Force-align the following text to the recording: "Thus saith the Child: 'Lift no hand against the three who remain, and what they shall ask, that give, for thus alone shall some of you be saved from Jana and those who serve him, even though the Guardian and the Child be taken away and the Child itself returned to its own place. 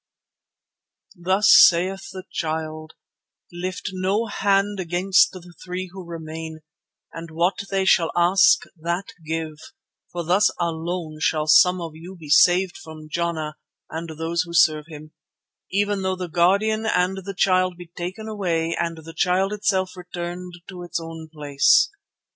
"Thus 1.15 1.53
saith 1.55 2.07
the 2.11 2.23
Child: 2.31 2.93
'Lift 3.53 3.91
no 3.93 4.25
hand 4.25 4.79
against 4.79 5.31
the 5.31 5.53
three 5.63 5.91
who 5.93 6.03
remain, 6.03 6.61
and 7.13 7.29
what 7.29 7.65
they 7.69 7.85
shall 7.85 8.11
ask, 8.15 8.63
that 8.77 9.09
give, 9.23 9.59
for 10.11 10.23
thus 10.23 10.49
alone 10.59 11.19
shall 11.21 11.45
some 11.45 11.79
of 11.79 11.91
you 11.93 12.15
be 12.19 12.29
saved 12.29 12.77
from 12.77 13.09
Jana 13.11 13.57
and 13.91 14.09
those 14.17 14.41
who 14.41 14.55
serve 14.55 14.85
him, 14.87 15.11
even 15.71 16.01
though 16.01 16.15
the 16.15 16.27
Guardian 16.27 16.87
and 16.87 17.17
the 17.23 17.35
Child 17.35 17.77
be 17.77 17.85
taken 17.95 18.27
away 18.27 18.75
and 18.75 18.97
the 19.03 19.13
Child 19.15 19.53
itself 19.53 19.95
returned 19.95 20.53
to 20.67 20.81
its 20.81 20.99
own 20.99 21.29
place. 21.31 21.91